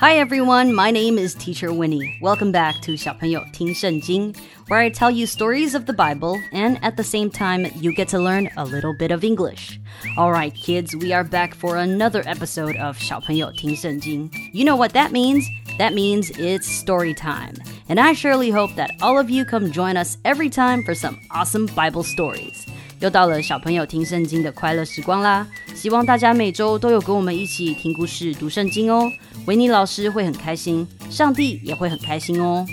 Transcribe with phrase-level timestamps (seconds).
[0.00, 2.18] Hi everyone, my name is Teacher Winnie.
[2.20, 4.34] Welcome back to 小朋友听圣经
[4.68, 8.08] where I tell you stories of the Bible and at the same time you get
[8.10, 9.78] to learn a little bit of English.
[10.16, 14.28] All right, kids, we are back for another episode of 小朋友听圣经.
[14.52, 15.44] You know what that means?
[15.78, 17.54] That means it's story time.
[17.88, 21.18] And I surely hope that all of you come join us every time for some
[21.30, 22.64] awesome Bible stories.
[23.00, 25.44] 又到了小朋友听圣经的快乐时光啦！
[25.74, 29.10] 希望大家每周都有跟我们一起听故事、读圣经哦。
[29.46, 32.66] 维尼老师会很开心，上帝也会很开心哦。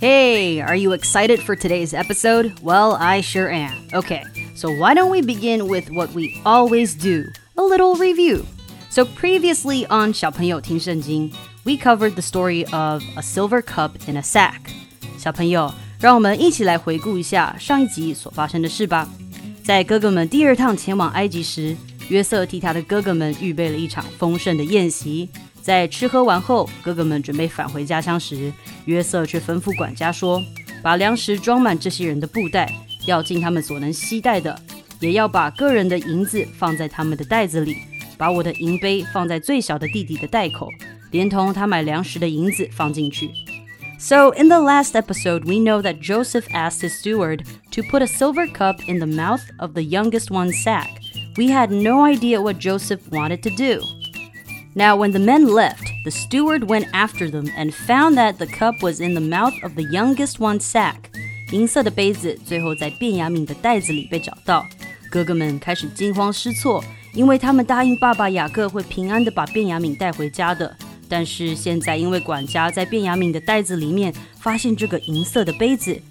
[0.00, 2.52] Hey, are you excited for today's episode?
[2.62, 3.72] Well, I sure am.
[3.92, 4.22] Okay,
[4.54, 8.44] so why don't we begin with what we always do a little review.
[8.90, 11.32] So, previously on 小朋友听圣经,
[11.64, 14.60] we covered the story of a silver cup in a sack.
[15.18, 19.08] 小朋友，让我们一起来回顾一下上一集所发生的事吧。
[19.64, 21.74] 在哥哥们第二趟前往埃及时，
[22.08, 25.28] 约瑟替他的哥哥们预备了一场丰盛的宴席。
[25.61, 28.51] 在吃喝完后，哥哥们准备返回家乡时，
[28.85, 30.41] 约瑟却吩咐管家说
[30.81, 32.67] ：“把粮食装满这些人的布袋，
[33.05, 34.59] 要尽他们所能携带的，
[34.99, 37.77] 也要把各人的银子放在他们的袋子里，
[38.17, 40.67] 把我的银杯放在最小的弟弟的袋口，
[41.11, 43.29] 连同他买粮食的银子放进去。”
[43.99, 48.07] So, in the last episode, we know that Joseph asked his steward to put a
[48.07, 50.89] silver cup in the mouth of the youngest one's sack.
[51.37, 53.83] We had no idea what Joseph wanted to do.
[54.73, 58.81] Now, when the men left, the steward went after them and found that the cup
[58.81, 60.95] was in the mouth of the youngest one's sack.
[61.51, 64.65] 银色的杯子最后在卞雅敏的袋子里被找到，
[65.09, 66.81] 哥哥们开始惊慌失措，
[67.13, 70.73] 因为他们答应爸爸雅各会平安的把卞雅敏带回家的。
[71.09, 76.01] 但是现在，因为管家在卞雅敏的袋子里面发现这个银色的杯子，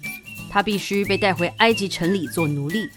[0.51, 2.87] 他必须被带回埃及城里做奴隶。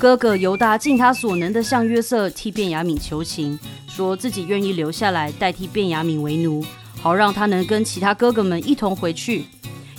[0.00, 6.64] 哥哥犹大尽他所能的向约瑟替卞雅敏求情，说自己愿意留下来代替卞雅敏为奴，
[7.02, 9.44] 好让他能跟其他哥哥们一同回去。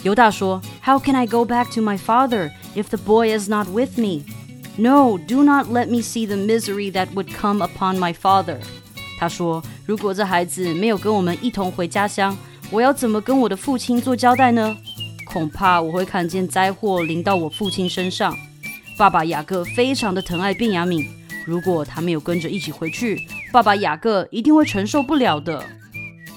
[0.01, 4.23] 犹大说：“How can I go back to my father if the boy is not with me?
[4.75, 8.57] No, do not let me see the misery that would come upon my father.”
[9.19, 12.35] 他说：“如果这孩子没有跟我们一同回家乡，
[12.71, 14.75] 我要怎么跟我的父亲做交代呢？
[15.27, 18.35] 恐怕我会看见灾祸临到我父亲身上。
[19.01, 21.07] 爸爸雅各非常的疼爱便雅悯，
[21.43, 23.19] 如果他没有跟着一起回去，
[23.51, 25.65] 爸爸雅各一定会承受不了的。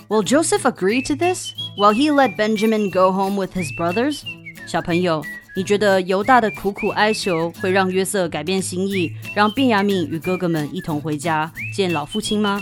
[0.09, 1.53] Will Joseph agree to this?
[1.77, 4.23] Will he let Benjamin go home with his brothers?
[4.67, 5.23] 小朋友，
[5.55, 12.59] 你觉得犹大的苦苦哀求会让约瑟改变心意，让便雅悯与哥哥们一同回家见老父亲吗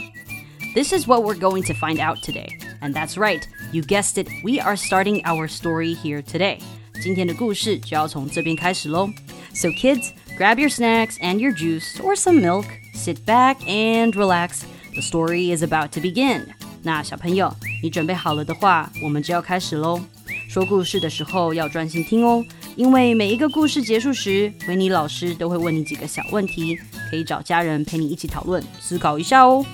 [0.75, 2.49] ？This is what we're going to find out today.
[2.81, 6.59] And that's right, you guessed it, we are starting our story here today.
[7.01, 9.09] 今天的故事就要从这边开始喽。
[9.54, 14.66] So kids, grab your snacks and your juice or some milk, sit back and relax.
[14.94, 16.46] The story is about to begin.
[16.84, 20.00] 那小朋友，你准备好了的话，我们就要开始喽。
[20.48, 22.44] 说故事的时候要专心听哦，
[22.76, 26.80] 因为每一个故事结束时，维尼老师都会问你几个小问题，
[27.10, 29.66] 可以找家人陪你一起讨论、思考一下哦。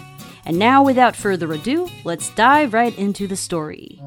[0.46, 4.00] and now, without further ado, let's dive right into the story.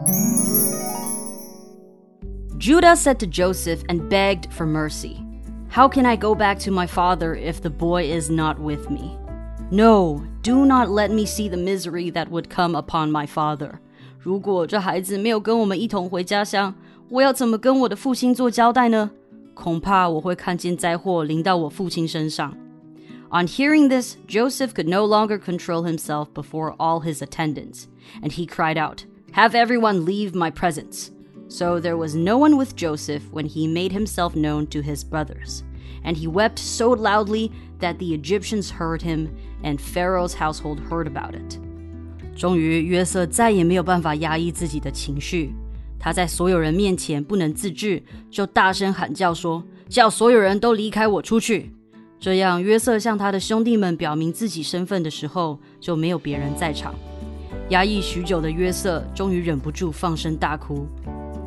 [2.58, 5.16] Judah said to Joseph and begged for mercy.
[5.70, 9.16] How can I go back to my father if the boy is not with me?
[9.70, 13.80] No, do not let me see the misery that would come upon my father.
[14.18, 16.74] 如果这孩子没有跟我们一同回家乡，
[17.10, 19.10] 我要怎么跟我的父亲做交代呢？
[19.54, 22.54] 恐怕我会看见灾祸临到我父亲身上。
[23.30, 27.86] on hearing this, Joseph could no longer control himself before all his attendants,
[28.22, 31.10] and he cried out, Have everyone leave my presence!
[31.50, 35.62] So there was no one with Joseph when he made himself known to his brothers.
[36.02, 39.28] And he wept so loudly that the Egyptians heard him,
[39.62, 41.58] and Pharaoh's household heard about it.
[42.36, 45.54] 终于，约瑟再也没有办法压抑自己的情绪，
[45.98, 51.72] 他在所有人面前不能自制，就大声喊叫说：“叫所有人都离开我出去！”
[52.20, 56.94] 这样，约瑟向他的兄弟们表明自己身份的时候，就没有别人在场。
[57.70, 60.86] 压抑许久的约瑟终于忍不住放声大哭。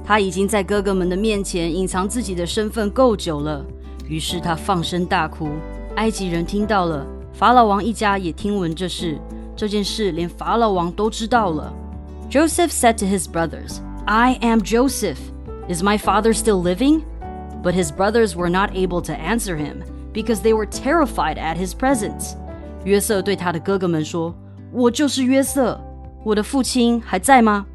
[0.04, 3.66] 他已经在哥哥们的面前隐藏自己的身份够久了，
[4.08, 5.50] 于是他放声大哭。
[5.96, 9.18] 埃及人听到了，法老王一家也听闻这事。
[9.56, 11.74] 这件事连法老王都知道了。
[12.32, 15.18] Joseph said to his brothers, "I am Joseph.
[15.68, 17.02] Is my father still living?"
[17.62, 19.84] But his brothers were not able to answer him.
[20.14, 22.36] because they were terrified at his presence.
[22.86, 25.80] 约瑟对他的哥哥们说：“ 我就是约瑟，
[26.24, 27.66] 我的父亲还在吗？”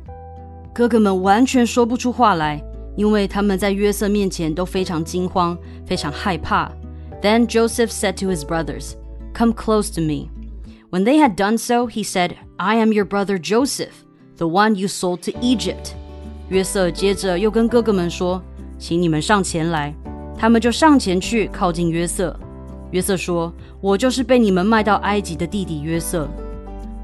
[0.79, 2.63] 哥哥们完全说不出话来，
[2.97, 5.57] 因为他们在约瑟面前都非常惊慌，
[5.87, 6.71] 非常害怕。
[7.23, 8.95] Then Joseph said to his brothers,
[9.35, 10.29] Come close to me.
[10.91, 14.05] When they had done so, he said, I am your brother Joseph,
[14.37, 15.93] the one you sold to Egypt.
[16.49, 19.95] 约瑟接着又跟哥哥们说：“请你们上前来。”
[20.37, 22.39] 他们就上前去靠近约瑟。
[22.91, 26.29] 约瑟说：“我就是被你们卖到埃及的弟弟约瑟。”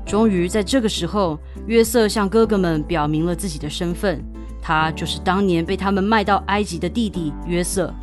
[0.04, 4.24] 终于在这个时候，约瑟向哥哥们表明了自己的身份，
[4.60, 7.94] 他就是当年被他们卖到埃及的弟弟约瑟。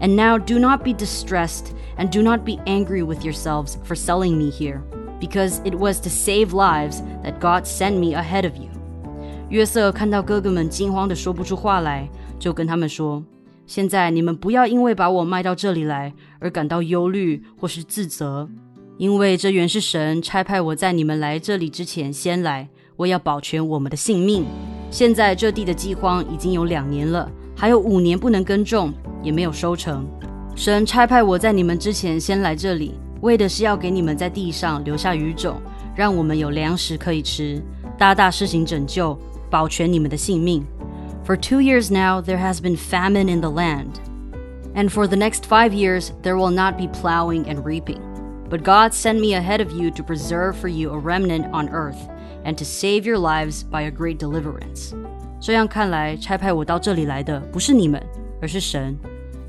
[0.00, 1.66] And now do not be distressed
[1.96, 4.80] and do not be angry with yourselves for selling me here,
[5.20, 8.68] because it was to save lives that God sent me ahead of you.
[9.48, 12.08] 约瑟看到哥哥们惊慌的说不出话来，
[12.38, 18.48] 就跟他们说：“现在你们不要因为把我卖到这里来而感到忧虑或是自责。”
[18.98, 24.44] 因为这原是神差派我在你们来这里之前先来，我要保全我们的性命。
[24.90, 30.06] 现在这地的饥荒已经有两年了，还有五年不能耕种，也没有收成。
[30.54, 35.60] 神差派我在你们之前先来这里，为的是要给你们在地上留下余种，
[35.96, 37.62] 让我们有粮食可以吃，
[37.96, 39.18] 大大施行拯救，
[39.50, 40.62] 保全你们的性命。
[41.24, 43.94] For two years now there has been famine in the land,
[44.74, 47.98] and for the next five years there will not be plowing and reaping.
[48.48, 51.96] But God sent me ahead of you to preserve for you a remnant on earth,
[52.44, 54.92] and to save your lives by a great deliverance.
[55.40, 58.02] 这样看来，差派我到这里来的不是你们，
[58.40, 58.96] 而是神。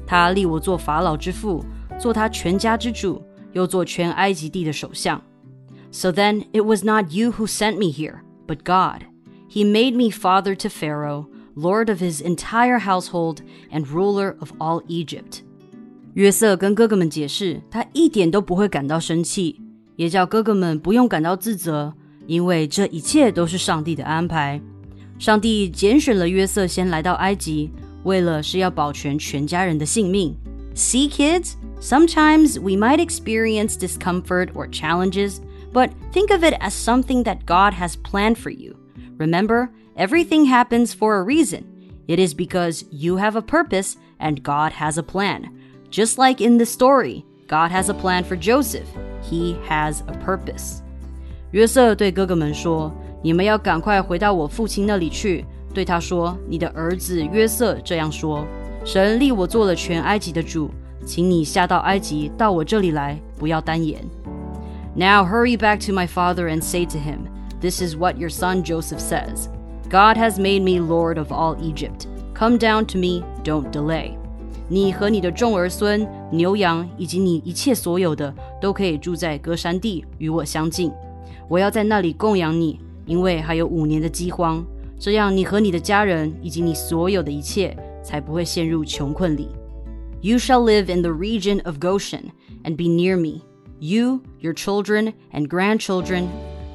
[0.07, 1.65] 他立我做法老之父，
[1.99, 3.21] 做他全家之主，
[3.51, 5.21] 又做全埃及地的首相。
[5.91, 9.03] So then it was not you who sent me here, but God.
[9.49, 13.41] He made me father to Pharaoh, lord of his entire household,
[13.71, 15.43] and ruler of all Egypt.
[16.17, 19.59] 约瑟跟哥哥们解释，他一点都不会感到生气，
[19.95, 21.93] 也叫哥哥们不用感到自责，
[22.27, 24.61] 因为这一切都是上帝的安排。
[25.17, 27.71] 上帝拣选了约瑟先来到埃及，
[28.03, 30.35] 为了是要保全全家人的性命。
[30.75, 35.37] See, kids, sometimes we might experience discomfort or challenges,
[35.71, 38.75] but think of it as something that God has planned for you.
[39.17, 41.63] Remember, everything happens for a reason.
[42.07, 45.51] It is because you have a purpose and God has a plan.
[45.90, 48.86] Just like in the story, God has a plan for Joseph.
[49.22, 50.82] He has a purpose.
[51.52, 52.92] 约瑟对哥哥们说
[53.22, 58.44] ：“你们要赶快回到我父亲那里去。”对他说：“你的儿子约瑟这样说：
[58.84, 60.70] 神立我做了全埃及的主，
[61.06, 64.02] 请你下到埃及，到我这里来，不要耽延。”
[64.94, 67.28] Now hurry back to my father and say to him,
[67.60, 69.48] This is what your son Joseph says
[69.88, 72.06] God has made me lord of all Egypt.
[72.34, 74.18] Come down to me, don't delay.
[74.68, 80.92] 你和你的众儿孙、牛羊以及你一切所有的，都可以住在歌珊地，与我相近。
[81.48, 84.62] 我要在那里供养你，因为还有五年的饥荒，
[84.98, 89.48] 这样你和你的家人以及你所有的一切才不会陷入穷困里。
[90.20, 92.32] You shall live in the region of Goshen
[92.64, 93.42] and be near me,
[93.78, 96.26] you, your children and grandchildren,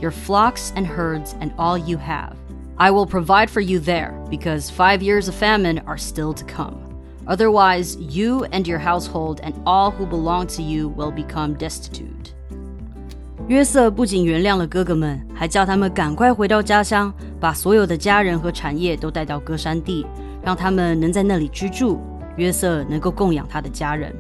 [0.02, 2.34] your flocks and herds, and all you have.
[2.78, 6.93] I will provide for you there because five years of famine are still to come.
[7.26, 12.34] Otherwise, you and your household and all who belong to you will become destitute.
[13.48, 20.06] 约瑟不仅原谅了哥哥们，还叫他们赶快回到家乡，把所有的家人和产业都带到歌珊地，
[20.42, 22.00] 让他们能在那里居住。
[22.36, 24.14] 约瑟能够供养他的家人。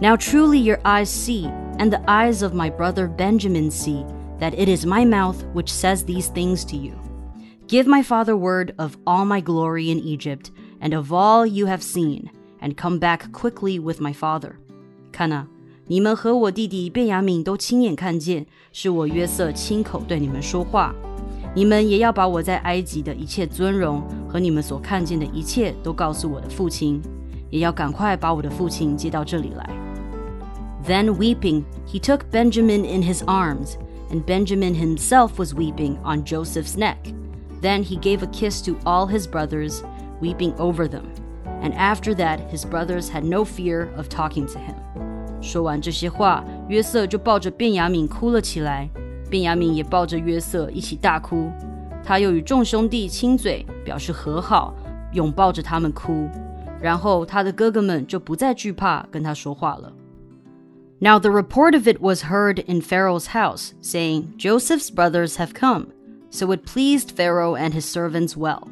[0.00, 4.04] Now truly your eyes see, and the eyes of my brother Benjamin see,
[4.40, 6.92] that it is my mouth which says these things to you.
[7.68, 11.80] Give my father word of all my glory in Egypt and of all you have
[11.80, 12.30] seen,
[12.60, 14.52] and come back quickly with my father。”
[15.12, 15.48] 看呐、啊，
[15.86, 20.94] 你们和我弟弟便雅悯都亲眼看见，是我约瑟亲口对你们说话。
[21.54, 27.00] 你们也要把我在埃及的一切尊荣和你们所看见的一切都告诉我的父亲，
[27.48, 29.70] 也要赶快把我的父亲接到这里来。
[30.86, 33.76] Then weeping, he took Benjamin in his arms,
[34.10, 36.98] and Benjamin himself was weeping on Joseph's neck.
[37.62, 39.80] Then he gave a kiss to all his brothers,
[40.20, 41.04] weeping over them.
[41.62, 44.74] And after that, his brothers had no fear of talking to him.
[45.40, 48.88] 说完这些话，约瑟就抱着便雅悯哭了起来，
[49.30, 51.50] 便雅悯也抱着约瑟一起大哭。
[52.04, 54.74] 他又与众兄弟亲嘴，表示和好，
[55.12, 56.28] 拥抱着他们哭。
[56.80, 59.92] 然后他的哥哥们就不再惧怕跟他说话了。
[60.98, 65.88] Now the report of it was heard in Pharaoh's house, saying, Joseph's brothers have come.
[66.30, 68.68] So it pleased Pharaoh and his servants well.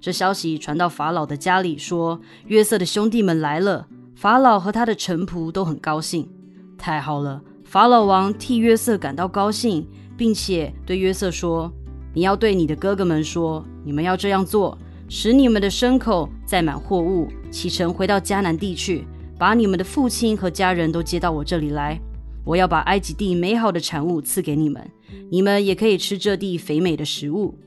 [0.00, 3.86] 这消息传到法老的家里，说约瑟的兄弟们来了。
[4.14, 6.28] 法老和他的臣仆都很高兴。
[6.76, 9.86] 太好了，法老王替约瑟感到高兴，
[10.16, 11.72] 并且对约瑟说
[12.14, 14.76] ：“你要对你的哥哥们说，你们要这样做，
[15.08, 19.06] 使你们的牲口载满货物，启程回到迦南地去，
[19.38, 22.00] 把你们的父亲和家人都接到我这里来。
[22.44, 24.90] 我要把埃及地美好的产物赐给你们，
[25.30, 27.58] 你们也可以吃这地肥美的食物。”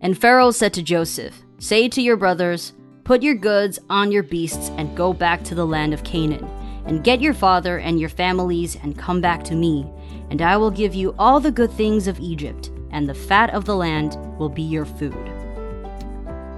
[0.00, 2.72] And Pharaoh said to Joseph, "Say to your brothers."
[3.04, 6.46] Put your goods on your beasts and go back to the land of Canaan,
[6.84, 9.86] and get your father and your families and come back to me,
[10.30, 13.64] and I will give you all the good things of Egypt, and the fat of
[13.64, 15.16] the land will be your food.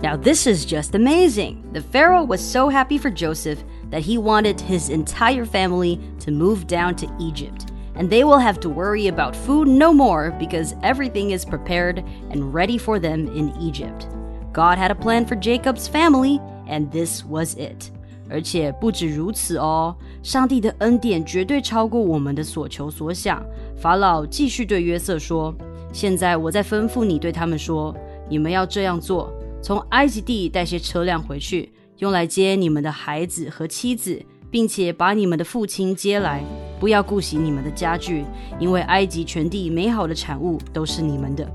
[0.03, 1.69] Now, this is just amazing.
[1.73, 6.67] The Pharaoh was so happy for Joseph that he wanted his entire family to move
[6.67, 7.67] down to Egypt.
[7.95, 11.99] And they will have to worry about food no more because everything is prepared
[12.31, 14.09] and ready for them in Egypt.
[14.54, 17.92] God had a plan for Jacob's family, and this was it.
[18.28, 23.46] 而且不止如此哦，上帝的恩典绝对超过我们的所求所想。
[23.76, 27.96] 法老继续对约瑟说：“现在我在吩咐你对他们说，
[28.28, 36.42] 你们要这样做：从埃及地带些车辆回去，用来接你们的孩子和妻子，并且把你们的父亲接来。
[36.80, 38.26] 不要顾惜你们的家具，
[38.60, 41.48] 因为埃及全地美好的产物都是你们的。”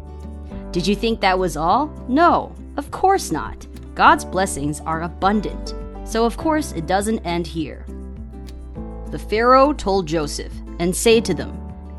[0.73, 1.89] Did you think that was all?
[2.07, 2.51] No.
[2.77, 3.67] Of course not.
[3.95, 5.75] God's blessings are abundant.
[6.05, 7.85] So, of course, it doesn't end here.
[9.11, 11.53] The Pharaoh told Joseph, and say to them,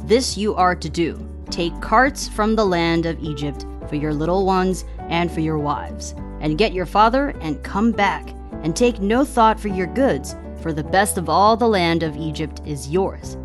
[0.06, 4.46] This you are to do take carts from the land of Egypt for your little
[4.46, 8.30] ones and for your wives, and get your father and come back,
[8.64, 12.16] and take no thought for your goods, for the best of all the land of
[12.16, 13.38] Egypt is yours.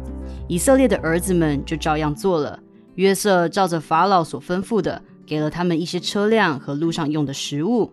[0.49, 2.59] 以色列的儿子们就照样做了。
[2.95, 7.90] 约瑟照着法老所吩咐的， 给了他们一些车辆和路上用的食物，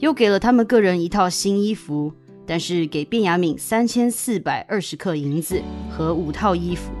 [0.00, 2.12] 又给了他们各人一套新衣服，
[2.46, 6.92] 但是给便雅悯三千四百二十克银子和五套衣服。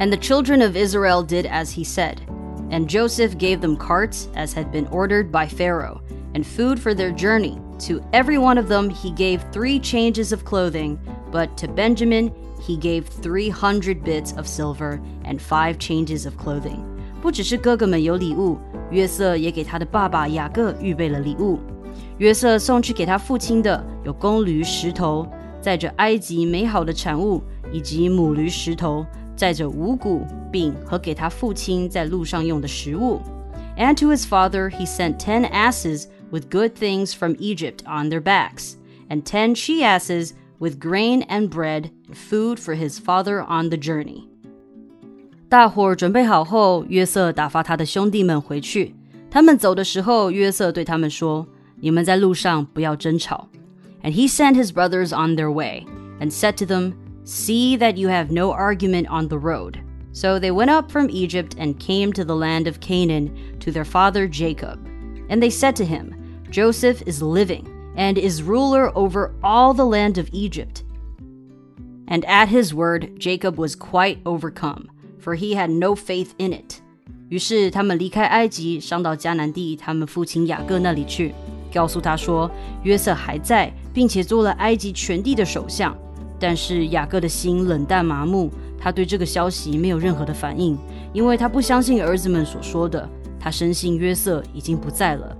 [0.00, 2.16] And the children of Israel did as he said,
[2.72, 6.00] and Joseph gave them carts as had been ordered by Pharaoh,
[6.34, 7.56] and food for their journey.
[7.86, 10.98] To every one of them he gave three changes of clothing,
[11.30, 16.97] but to Benjamin he gave 300 bits of silver and five changes of clothing.
[17.20, 18.58] 不只是哥哥们有礼物，
[18.90, 21.58] 约瑟也给他的爸爸雅各预备了礼物。
[22.18, 25.26] 约瑟送去给他父亲的有公驴十头，
[25.60, 29.04] 载着埃及美好的产物，以及母驴十头，
[29.36, 33.20] 载着五谷饼和给他父亲在路上用的食物。
[33.76, 38.74] And to his father he sent ten asses with good things from Egypt on their backs,
[39.08, 43.76] and ten she asses with grain and bread and food for his father on the
[43.76, 44.28] journey.
[45.49, 48.95] 大伙儿准备好后，约瑟打发他的兄弟们回去。
[49.29, 53.49] 他们走的时候，约瑟对他们说：“你们在路上不要争吵。”
[54.03, 55.85] And he sent his brothers on their way
[56.19, 56.93] and said to them,
[57.25, 59.79] See that you have no argument on the road.
[60.11, 63.85] So they went up from Egypt and came to the land of Canaan to their
[63.85, 64.77] father Jacob.
[65.29, 66.13] And they said to him,
[66.49, 67.65] Joseph is living
[67.95, 70.83] and is ruler over all the land of Egypt.
[72.07, 74.89] And at his word, Jacob was quite overcome
[75.22, 76.80] For he had no faith in it.
[77.28, 81.34] 于是他们离开埃及，上到迦南地他们父亲雅各那里去，
[81.72, 82.50] 告诉他说
[82.84, 85.96] 约瑟还在，并且做了埃及全地的首相。
[86.40, 90.78] 但是雅各的心冷淡麻木，他对这个消息没有任何的反应，
[91.12, 93.06] 因为他不相信儿子们所说的，
[93.40, 95.36] 他深信约瑟已经不在了。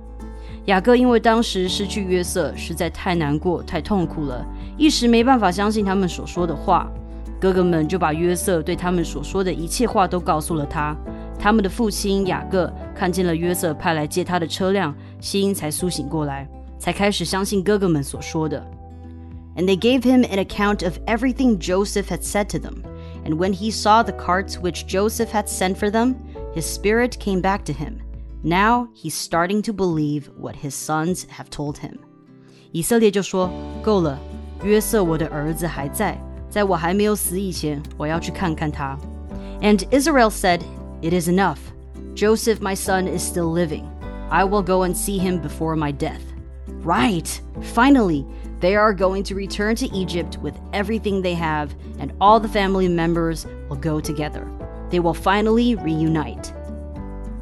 [0.66, 4.44] 雅各因为当时失去约瑟实在太难过、太痛苦了，
[4.76, 6.90] 一时没办法相信他们所说的话。
[7.39, 10.95] 哥哥们就把约瑟对他们所说的一切话都告诉了他。
[11.37, 16.47] 他们的父亲雅各看见了约瑟派来接他的车辆，心才苏醒过来，
[16.79, 18.65] 才开始相信哥哥们所说的。
[19.55, 22.83] And they gave him an account of everything Joseph had said to them.
[23.25, 26.15] And when he saw the carts which Joseph had sent for them,
[26.55, 27.99] his spirit came back to him.
[28.41, 31.99] Now he's starting to believe what his sons have told him.
[32.71, 34.17] 以色列就说：“够了，
[34.63, 36.17] 约瑟我的儿子还在。”
[36.49, 38.97] 在我还没有死以前，我要去看看他。
[39.61, 40.61] And Israel said,
[41.01, 41.57] It is enough.
[42.15, 43.83] Joseph, my son, is still living.
[44.29, 46.21] I will go and see him before my death.
[46.83, 47.27] Right!
[47.73, 48.25] Finally,
[48.59, 52.87] they are going to return to Egypt with everything they have, and all the family
[52.87, 54.47] members will go together.
[54.89, 56.53] They will finally reunite.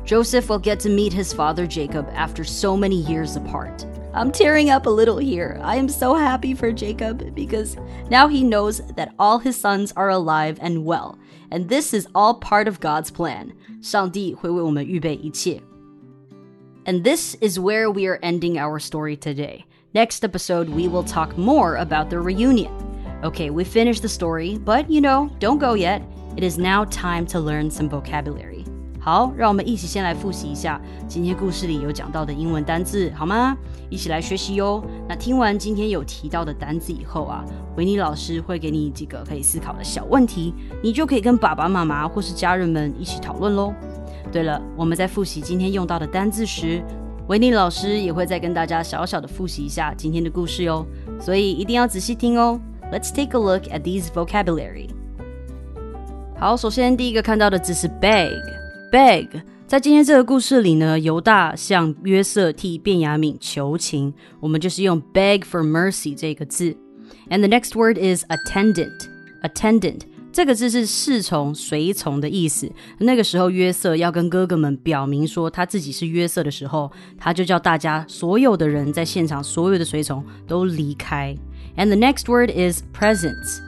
[0.06, 3.86] Joseph will get to meet his father Jacob after so many years apart.
[4.14, 5.60] I'm tearing up a little here.
[5.64, 7.78] I am so happy for Jacob because
[8.10, 11.18] now he knows that all his sons are alive and well,
[11.50, 13.54] and this is all part of God's plan.
[13.82, 15.62] 上帝会为我们预备一切.
[16.86, 19.66] And this is where we are ending our story today.
[19.94, 22.72] Next episode, we will talk more about the reunion.
[23.24, 26.02] Okay, we finished the story, but you know, don't go yet.
[26.36, 28.55] It is now time to learn some vocabulary.
[29.07, 33.57] 好，让我们一起先来复习一下今天故事里有讲到的英文单字，好吗？
[33.89, 34.83] 一起来学习哟。
[35.09, 37.45] 那听完今天有提到的单字以后啊，
[37.77, 43.73] 维尼老师会给你几个可以思考的小问题，你就可以跟爸爸妈妈或是家人们一起讨论喽。
[44.33, 46.83] 对了，我们在复习今天用到的单字时，
[47.29, 50.85] 维尼老师也会再跟大家小小的复习一下今天的故事哟，
[51.21, 52.61] 所以一定要仔细听哦。
[52.93, 54.89] Let's take a look at these vocabulary.
[56.41, 58.33] 好，首先第一个看到的字是 bag
[58.97, 59.29] beg，。
[59.67, 66.75] 在今天这个故事里呢，犹大向约瑟替便雅悯求情，我们就是用 beg for mercy 这个字。
[67.29, 70.01] And the next word is attendant，attendant
[70.33, 72.73] 这个字是侍从、随从的意思。
[72.97, 81.37] 那个时候约瑟要跟哥哥们表明说他自己是约瑟的时候，他就叫大家所有的人在现场所有的随从都离开。
[81.77, 83.66] And the next word is presence。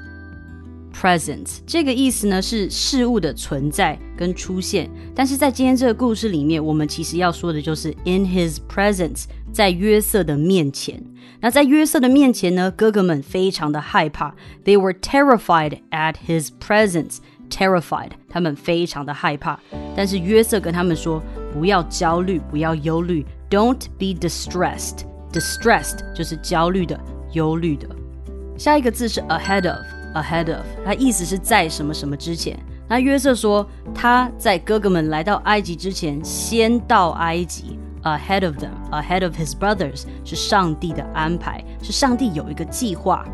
[0.98, 11.00] Presence 这个意思呢是事物的存在跟出现，但是在今天这个故事里面，我们其实要说的就是 in his presence，在约瑟的面前。
[11.40, 19.60] 那在约瑟的面前呢，哥哥们非常的害怕，they were terrified at his presence，terrified，他们非常的害怕。
[19.94, 26.98] 但是约瑟跟他们说，不要焦虑，不要忧虑，don't be distressed，distressed 就是焦虑的、
[27.34, 27.88] 忧虑的。
[28.56, 29.97] 下一个字是 ahead of。
[30.14, 32.58] Ahead of，它意思是在什么什么之前。
[32.88, 43.26] 那约瑟说他在哥哥们来到埃及之前先到埃及，ahead of them，ahead of his brothers 是上帝的安排，是上帝有一个计划。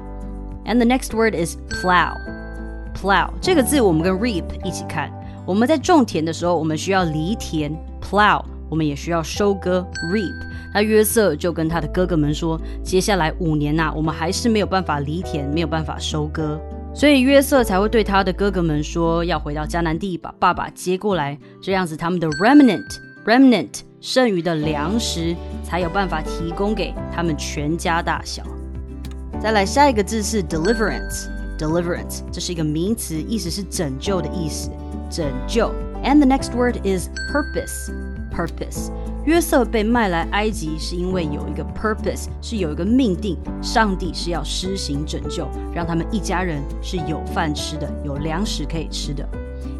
[0.67, 5.13] And the next word is plow，plow 这个字我们跟 reap 一起看。
[5.47, 8.43] 我们在种田的时候，我们需要犁田 plow，
[8.75, 10.35] 我们也需要收割 reap。
[10.73, 16.61] 那约瑟就跟他的哥哥们说，接下来五年呐，我们还是没有办法犁田，没有办法收割。
[16.93, 28.43] 所以约瑟才会对他的哥哥们说，要回到迦南地把爸爸接过来，这样子他们的 remnant remnant 剩余的粮食才有办法提供给他们全家大小。
[29.41, 34.69] 再来下一个字是 deliverance deliverance，这是一个名词，意思是拯救的意思，
[35.09, 35.73] 拯救。
[36.03, 37.91] And the next word is purpose
[38.34, 38.92] purpose。
[39.26, 49.28] 约瑟被卖来埃及，是因为有一个 purpose，是有一个命定，上帝是要施行拯救，让他们一家人是有饭吃的，有粮食可以吃的。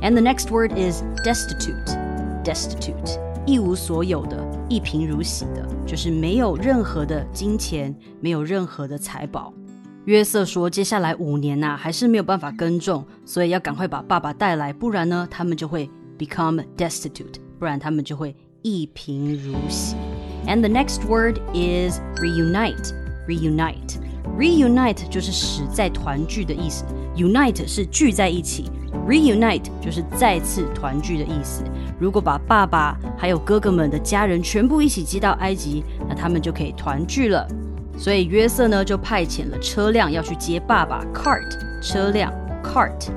[0.02, 9.54] And the next word is destitute，destitute，一无所有的，一贫如洗的，就是没有任何的金钱，没有任何的财宝。
[10.06, 18.36] 约瑟说，接下来五年呐，还是没有办法耕种，所以要赶快把爸爸带来，不然呢，他们就会 become destitute，不然他们就会。
[18.65, 19.95] 一贫如洗。
[20.47, 22.95] And the next word is reunite.
[23.29, 23.99] Reunite.
[24.39, 26.87] Reunite 就是使再团聚的意思。
[27.15, 28.71] Unite 是聚在一起。
[29.07, 31.63] Reunite 就是再次团聚的意思。
[32.01, 37.47] 如果把爸爸还有哥哥们的家人全部一起接到埃及，那他们就可以团聚了。
[37.99, 43.11] 所以约瑟呢就派遣了车辆要去接爸爸，cart 车辆，cart。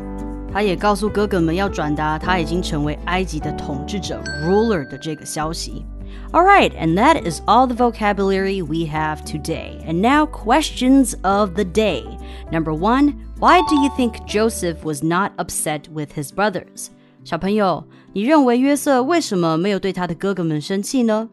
[0.57, 5.85] 他也告诉哥哥们要转达他已经成为埃及的统治者 ruler 的这个消息。
[6.33, 9.83] Alright, and that is all the vocabulary we have today.
[9.87, 12.05] And now, questions of the day.
[12.51, 16.89] Number one, why do you think Joseph was not upset with his brothers?
[17.25, 21.29] 小朋友，你认为约瑟为什么没有对他的哥哥们生气呢？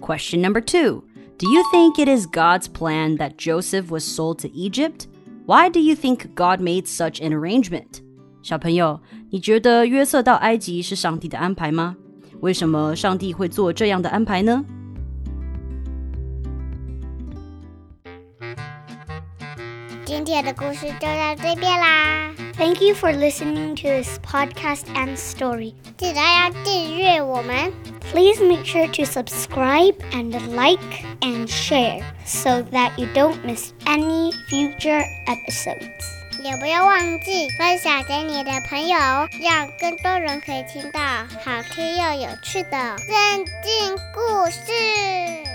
[0.00, 1.02] Question number two,
[1.38, 5.06] do you think it is God's plan that Joseph was sold to Egypt?
[5.46, 8.02] Why do you think God made such an arrangement?
[8.44, 11.96] 小朋友，你觉得约瑟到埃及是上帝的安排吗？
[12.40, 14.64] 为什么上帝会做这样的安排呢？
[20.04, 22.32] 今天的故事就到这边啦。
[22.56, 25.74] Thank you for listening to this podcast and story.
[25.96, 27.72] 记得要订阅我们。
[28.12, 35.04] Please make sure to subscribe and like and share so that you don't miss any future
[35.26, 35.93] episodes.
[36.45, 38.95] 也不要忘记分享给你的朋友，
[39.41, 40.99] 让更多人可以听到
[41.43, 45.54] 好听又有趣的圣经故事。